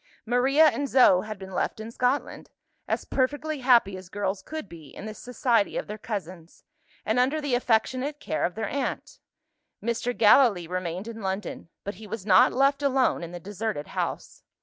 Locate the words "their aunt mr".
8.55-10.17